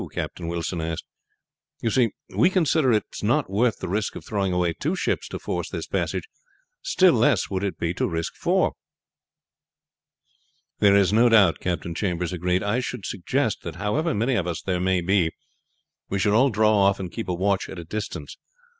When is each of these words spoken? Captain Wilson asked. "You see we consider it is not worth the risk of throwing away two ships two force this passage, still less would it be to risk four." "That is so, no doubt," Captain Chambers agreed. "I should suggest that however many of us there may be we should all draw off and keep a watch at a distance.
Captain 0.13 0.47
Wilson 0.47 0.81
asked. 0.81 1.05
"You 1.79 1.91
see 1.91 2.09
we 2.35 2.49
consider 2.49 2.91
it 2.91 3.03
is 3.13 3.21
not 3.21 3.51
worth 3.51 3.77
the 3.77 3.87
risk 3.87 4.15
of 4.15 4.25
throwing 4.25 4.51
away 4.51 4.73
two 4.73 4.95
ships 4.95 5.27
two 5.27 5.37
force 5.37 5.69
this 5.69 5.85
passage, 5.85 6.23
still 6.81 7.13
less 7.13 7.51
would 7.51 7.63
it 7.63 7.77
be 7.77 7.93
to 7.93 8.07
risk 8.09 8.33
four." 8.33 8.73
"That 10.79 10.93
is 10.93 11.09
so, 11.09 11.17
no 11.17 11.29
doubt," 11.29 11.59
Captain 11.59 11.93
Chambers 11.93 12.33
agreed. 12.33 12.63
"I 12.63 12.79
should 12.79 13.05
suggest 13.05 13.61
that 13.61 13.75
however 13.75 14.15
many 14.15 14.33
of 14.33 14.47
us 14.47 14.63
there 14.63 14.79
may 14.81 15.01
be 15.01 15.29
we 16.09 16.17
should 16.17 16.33
all 16.33 16.49
draw 16.49 16.75
off 16.79 16.99
and 16.99 17.11
keep 17.11 17.29
a 17.29 17.33
watch 17.35 17.69
at 17.69 17.77
a 17.77 17.83
distance. 17.85 18.37